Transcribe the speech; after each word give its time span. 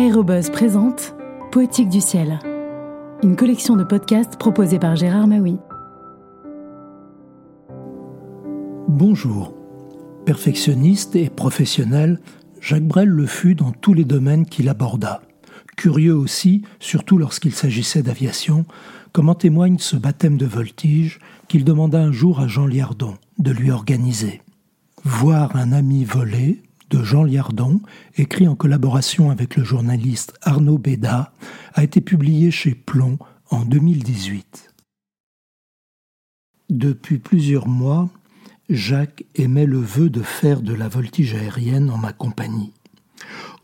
Aérobuzz 0.00 0.48
présente 0.48 1.14
Poétique 1.52 1.90
du 1.90 2.00
ciel, 2.00 2.38
une 3.22 3.36
collection 3.36 3.76
de 3.76 3.84
podcasts 3.84 4.38
proposée 4.38 4.78
par 4.78 4.96
Gérard 4.96 5.26
Maui. 5.26 5.58
Bonjour. 8.88 9.52
Perfectionniste 10.24 11.16
et 11.16 11.28
professionnel, 11.28 12.18
Jacques 12.62 12.86
Brel 12.86 13.10
le 13.10 13.26
fut 13.26 13.54
dans 13.54 13.72
tous 13.72 13.92
les 13.92 14.06
domaines 14.06 14.46
qu'il 14.46 14.70
aborda. 14.70 15.20
Curieux 15.76 16.16
aussi, 16.16 16.62
surtout 16.78 17.18
lorsqu'il 17.18 17.52
s'agissait 17.52 18.02
d'aviation, 18.02 18.64
comme 19.12 19.28
en 19.28 19.34
témoigne 19.34 19.76
ce 19.76 19.96
baptême 19.96 20.38
de 20.38 20.46
voltige 20.46 21.18
qu'il 21.46 21.62
demanda 21.62 22.00
un 22.00 22.10
jour 22.10 22.40
à 22.40 22.48
Jean 22.48 22.66
Liardon 22.66 23.18
de 23.38 23.50
lui 23.50 23.70
organiser. 23.70 24.40
Voir 25.04 25.56
un 25.56 25.72
ami 25.72 26.06
voler, 26.06 26.62
de 26.90 27.02
Jean 27.02 27.24
Liardon, 27.24 27.80
écrit 28.16 28.48
en 28.48 28.56
collaboration 28.56 29.30
avec 29.30 29.56
le 29.56 29.64
journaliste 29.64 30.34
Arnaud 30.42 30.78
Béda, 30.78 31.32
a 31.74 31.84
été 31.84 32.00
publié 32.00 32.50
chez 32.50 32.74
Plomb 32.74 33.18
en 33.50 33.64
2018. 33.64 34.74
Depuis 36.68 37.18
plusieurs 37.18 37.68
mois, 37.68 38.08
Jacques 38.68 39.24
émet 39.34 39.66
le 39.66 39.80
vœu 39.80 40.10
de 40.10 40.22
faire 40.22 40.62
de 40.62 40.74
la 40.74 40.88
voltige 40.88 41.34
aérienne 41.34 41.90
en 41.90 41.98
ma 41.98 42.12
compagnie. 42.12 42.72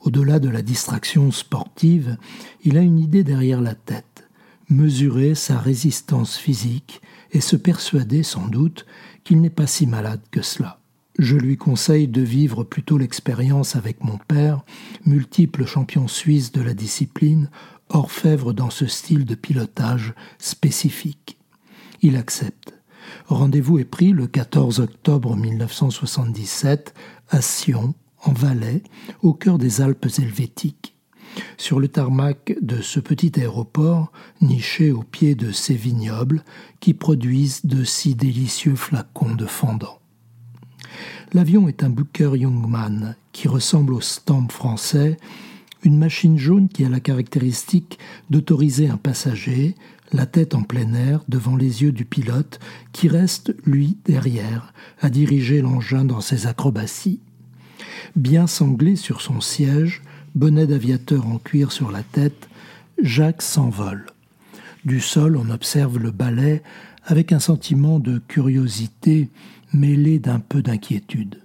Au-delà 0.00 0.38
de 0.38 0.48
la 0.48 0.62
distraction 0.62 1.30
sportive, 1.30 2.16
il 2.64 2.76
a 2.76 2.80
une 2.80 2.98
idée 2.98 3.24
derrière 3.24 3.60
la 3.60 3.74
tête, 3.74 4.28
mesurer 4.68 5.34
sa 5.34 5.58
résistance 5.58 6.36
physique 6.36 7.00
et 7.32 7.40
se 7.40 7.56
persuader 7.56 8.22
sans 8.22 8.48
doute 8.48 8.86
qu'il 9.24 9.40
n'est 9.40 9.50
pas 9.50 9.66
si 9.66 9.86
malade 9.86 10.20
que 10.30 10.42
cela. 10.42 10.80
Je 11.18 11.36
lui 11.36 11.56
conseille 11.56 12.08
de 12.08 12.20
vivre 12.20 12.62
plutôt 12.62 12.98
l'expérience 12.98 13.74
avec 13.74 14.04
mon 14.04 14.18
père, 14.18 14.64
multiple 15.06 15.64
champion 15.64 16.08
suisse 16.08 16.52
de 16.52 16.60
la 16.60 16.74
discipline, 16.74 17.48
orfèvre 17.88 18.52
dans 18.52 18.68
ce 18.68 18.86
style 18.86 19.24
de 19.24 19.34
pilotage 19.34 20.12
spécifique. 20.38 21.38
Il 22.02 22.16
accepte. 22.16 22.74
Rendez-vous 23.28 23.78
est 23.78 23.84
pris 23.84 24.12
le 24.12 24.26
14 24.26 24.80
octobre 24.80 25.36
1977 25.36 26.92
à 27.30 27.40
Sion, 27.40 27.94
en 28.22 28.32
Valais, 28.32 28.82
au 29.22 29.32
cœur 29.32 29.56
des 29.56 29.80
Alpes 29.80 30.08
helvétiques. 30.18 30.96
Sur 31.56 31.80
le 31.80 31.88
tarmac 31.88 32.56
de 32.60 32.82
ce 32.82 33.00
petit 33.00 33.32
aéroport, 33.40 34.12
niché 34.42 34.92
au 34.92 35.02
pied 35.02 35.34
de 35.34 35.50
ces 35.50 35.74
vignobles 35.74 36.44
qui 36.80 36.92
produisent 36.92 37.64
de 37.64 37.84
si 37.84 38.14
délicieux 38.14 38.76
flacons 38.76 39.34
de 39.34 39.46
fendant. 39.46 39.98
L'avion 41.32 41.68
est 41.68 41.82
un 41.82 41.90
Booker 41.90 42.32
Youngman 42.36 43.16
qui 43.32 43.48
ressemble 43.48 43.94
au 43.94 44.00
stamp 44.00 44.48
français, 44.48 45.16
une 45.82 45.98
machine 45.98 46.38
jaune 46.38 46.68
qui 46.68 46.84
a 46.84 46.88
la 46.88 47.00
caractéristique 47.00 47.98
d'autoriser 48.30 48.88
un 48.88 48.96
passager, 48.96 49.74
la 50.12 50.26
tête 50.26 50.54
en 50.54 50.62
plein 50.62 50.94
air 50.94 51.24
devant 51.28 51.56
les 51.56 51.82
yeux 51.82 51.92
du 51.92 52.04
pilote, 52.04 52.60
qui 52.92 53.08
reste, 53.08 53.54
lui, 53.64 53.96
derrière, 54.04 54.72
à 55.00 55.10
diriger 55.10 55.60
l'engin 55.60 56.04
dans 56.04 56.20
ses 56.20 56.46
acrobaties. 56.46 57.20
Bien 58.14 58.46
sanglé 58.46 58.94
sur 58.96 59.20
son 59.20 59.40
siège, 59.40 60.02
bonnet 60.34 60.66
d'aviateur 60.66 61.26
en 61.26 61.38
cuir 61.38 61.72
sur 61.72 61.90
la 61.90 62.02
tête, 62.02 62.48
Jacques 63.02 63.42
s'envole. 63.42 64.06
Du 64.84 65.00
sol, 65.00 65.36
on 65.36 65.50
observe 65.50 65.98
le 65.98 66.12
balai 66.12 66.62
avec 67.06 67.32
un 67.32 67.38
sentiment 67.38 67.98
de 68.00 68.18
curiosité 68.18 69.30
mêlé 69.72 70.18
d'un 70.18 70.40
peu 70.40 70.60
d'inquiétude. 70.60 71.42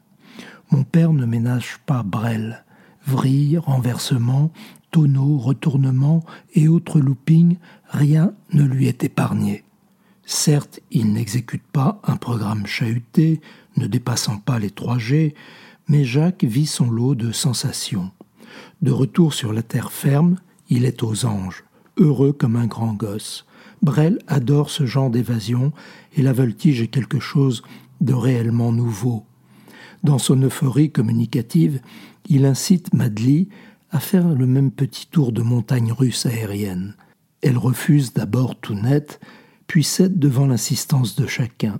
Mon 0.71 0.83
père 0.83 1.13
ne 1.13 1.25
ménage 1.25 1.79
pas 1.85 2.03
Brel. 2.03 2.65
Vrille, 3.05 3.57
renversement, 3.57 4.51
tonneaux, 4.91 5.37
retournements 5.37 6.23
et 6.53 6.67
autres 6.67 6.99
loopings, 6.99 7.57
rien 7.89 8.33
ne 8.53 8.63
lui 8.63 8.87
est 8.87 9.03
épargné. 9.03 9.63
Certes, 10.25 10.79
il 10.91 11.13
n'exécute 11.13 11.63
pas 11.63 11.99
un 12.03 12.15
programme 12.15 12.65
chahuté, 12.65 13.41
ne 13.77 13.87
dépassant 13.87 14.37
pas 14.37 14.59
les 14.59 14.69
3G, 14.69 15.33
mais 15.87 16.05
Jacques 16.05 16.43
vit 16.43 16.67
son 16.67 16.89
lot 16.89 17.15
de 17.15 17.31
sensations. 17.31 18.11
De 18.81 18.91
retour 18.91 19.33
sur 19.33 19.51
la 19.51 19.63
terre 19.63 19.91
ferme, 19.91 20.37
il 20.69 20.85
est 20.85 21.03
aux 21.03 21.25
anges, 21.25 21.63
heureux 21.97 22.33
comme 22.33 22.55
un 22.55 22.67
grand 22.67 22.93
gosse. 22.93 23.45
Brel 23.81 24.19
adore 24.27 24.69
ce 24.69 24.85
genre 24.85 25.09
d'évasion, 25.09 25.71
et 26.15 26.21
la 26.21 26.33
voltige 26.33 26.81
est 26.81 26.87
quelque 26.87 27.19
chose 27.19 27.63
de 27.99 28.13
réellement 28.13 28.71
nouveau. 28.71 29.25
Dans 30.03 30.19
son 30.19 30.41
euphorie 30.41 30.91
communicative, 30.91 31.79
il 32.27 32.45
incite 32.45 32.93
Madly 32.93 33.49
à 33.91 33.99
faire 33.99 34.29
le 34.29 34.47
même 34.47 34.71
petit 34.71 35.07
tour 35.07 35.31
de 35.31 35.41
montagne 35.41 35.91
russe 35.91 36.25
aérienne. 36.25 36.95
Elle 37.41 37.57
refuse 37.57 38.13
d'abord 38.13 38.55
tout 38.55 38.75
net, 38.75 39.19
puis 39.67 39.83
cède 39.83 40.17
devant 40.19 40.47
l'insistance 40.47 41.15
de 41.15 41.27
chacun. 41.27 41.79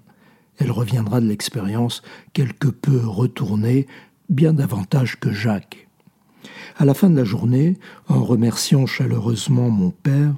Elle 0.58 0.72
reviendra 0.72 1.22
de 1.22 1.28
l'expérience 1.28 2.02
quelque 2.34 2.68
peu 2.68 3.00
retournée, 3.06 3.88
bien 4.30 4.54
davantage 4.54 5.20
que 5.20 5.32
Jacques. 5.32 5.88
À 6.78 6.86
la 6.86 6.94
fin 6.94 7.10
de 7.10 7.16
la 7.16 7.24
journée, 7.24 7.78
en 8.08 8.24
remerciant 8.24 8.86
chaleureusement 8.86 9.70
mon 9.70 9.92
père, 9.92 10.34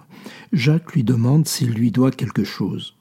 Jacques 0.51 0.93
lui 0.93 1.03
demande 1.03 1.47
s'il 1.47 1.71
lui 1.71 1.91
doit 1.91 2.11
quelque 2.11 2.43
chose 2.43 2.95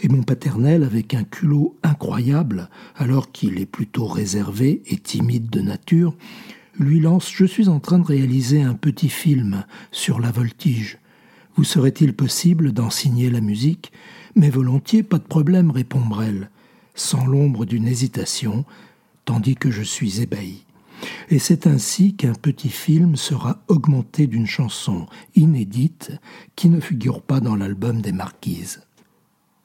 et 0.00 0.08
mon 0.08 0.22
paternel, 0.22 0.82
avec 0.82 1.14
un 1.14 1.24
culot 1.24 1.76
incroyable, 1.82 2.68
alors 2.96 3.32
qu'il 3.32 3.58
est 3.58 3.66
plutôt 3.66 4.06
réservé 4.06 4.82
et 4.86 4.96
timide 4.96 5.50
de 5.50 5.60
nature, 5.60 6.14
lui 6.78 7.00
lance 7.00 7.30
Je 7.32 7.44
suis 7.44 7.68
en 7.68 7.80
train 7.80 7.98
de 7.98 8.06
réaliser 8.06 8.62
un 8.62 8.74
petit 8.74 9.08
film 9.08 9.64
sur 9.92 10.20
la 10.20 10.30
voltige. 10.30 10.98
Vous 11.56 11.64
serait-il 11.64 12.14
possible 12.14 12.72
d'en 12.72 12.90
signer 12.90 13.30
la 13.30 13.40
musique? 13.40 13.92
Mais 14.34 14.50
volontiers, 14.50 15.04
pas 15.04 15.18
de 15.18 15.24
problème, 15.24 15.70
répond 15.70 16.00
Brel, 16.00 16.50
sans 16.96 17.26
l'ombre 17.26 17.64
d'une 17.64 17.86
hésitation, 17.86 18.64
tandis 19.24 19.54
que 19.54 19.70
je 19.70 19.82
suis 19.82 20.20
ébahi. 20.20 20.64
Et 21.30 21.38
c'est 21.38 21.66
ainsi 21.66 22.14
qu'un 22.14 22.34
petit 22.34 22.68
film 22.68 23.16
sera 23.16 23.62
augmenté 23.68 24.26
d'une 24.26 24.46
chanson 24.46 25.06
inédite 25.34 26.12
qui 26.56 26.68
ne 26.68 26.80
figure 26.80 27.22
pas 27.22 27.40
dans 27.40 27.56
l'album 27.56 28.00
des 28.00 28.12
Marquises. 28.12 28.82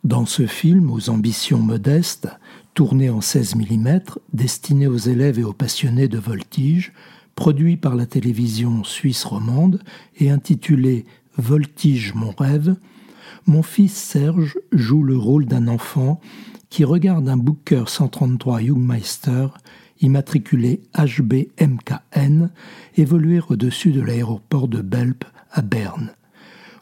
Dans 0.03 0.25
ce 0.25 0.47
film 0.47 0.91
aux 0.91 1.09
ambitions 1.09 1.59
modestes, 1.59 2.29
tourné 2.73 3.09
en 3.09 3.19
16 3.19 3.55
mm, 3.55 3.99
destiné 4.31 4.87
aux 4.87 4.97
élèves 4.97 5.39
et 5.39 5.43
aux 5.43 5.53
passionnés 5.53 6.07
de 6.07 6.17
voltige, 6.17 6.93
produit 7.35 7.77
par 7.77 7.95
la 7.95 8.05
télévision 8.05 8.83
suisse 8.83 9.23
romande 9.25 9.81
et 10.17 10.29
intitulé 10.29 11.05
Voltige 11.37 12.13
mon 12.15 12.31
rêve, 12.31 12.75
mon 13.45 13.63
fils 13.63 13.93
Serge 13.93 14.57
joue 14.71 15.03
le 15.03 15.17
rôle 15.17 15.45
d'un 15.45 15.67
enfant 15.67 16.19
qui 16.69 16.83
regarde 16.83 17.27
un 17.27 17.37
Booker 17.37 17.83
133 17.87 18.61
Jungmeister 18.61 19.47
immatriculé 20.01 20.81
HBMKN 20.97 22.49
évoluer 22.95 23.39
au-dessus 23.49 23.91
de 23.91 24.01
l'aéroport 24.01 24.67
de 24.67 24.81
Belp 24.81 25.25
à 25.51 25.61
Berne. 25.61 26.13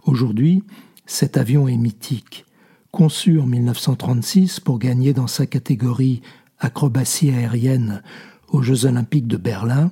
Aujourd'hui, 0.04 0.64
cet 1.06 1.38
avion 1.38 1.68
est 1.68 1.78
mythique 1.78 2.46
Conçu 2.92 3.40
en 3.40 3.46
1936 3.46 4.60
pour 4.60 4.80
gagner 4.80 5.14
dans 5.14 5.28
sa 5.28 5.46
catégorie 5.46 6.22
acrobatie 6.60 7.30
aérienne 7.30 8.02
aux 8.48 8.62
Jeux 8.64 8.86
olympiques 8.86 9.28
de 9.28 9.38
Berlin, 9.38 9.92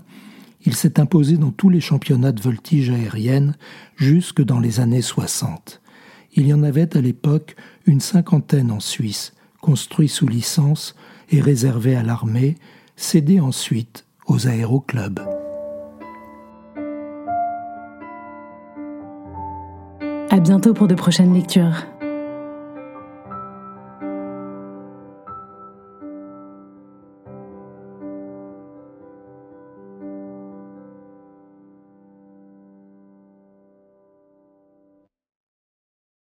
il 0.65 0.75
s'est 0.75 0.99
imposé 0.99 1.37
dans 1.37 1.51
tous 1.51 1.69
les 1.69 1.81
championnats 1.81 2.31
de 2.31 2.41
voltige 2.41 2.89
aérienne 2.89 3.55
jusque 3.95 4.41
dans 4.41 4.59
les 4.59 4.79
années 4.79 5.03
60. 5.03 5.81
Il 6.33 6.47
y 6.47 6.53
en 6.53 6.63
avait 6.63 6.97
à 6.97 7.01
l'époque 7.01 7.55
une 7.85 7.99
cinquantaine 7.99 8.71
en 8.71 8.79
Suisse, 8.79 9.33
construits 9.61 10.09
sous 10.09 10.27
licence 10.27 10.95
et 11.29 11.41
réservés 11.41 11.95
à 11.95 12.01
l'armée, 12.01 12.55
cédés 12.95 13.39
ensuite 13.39 14.05
aux 14.27 14.47
aéroclubs. 14.47 15.19
À 20.29 20.39
bientôt 20.39 20.73
pour 20.73 20.87
de 20.87 20.95
prochaines 20.95 21.33
lectures. 21.33 21.94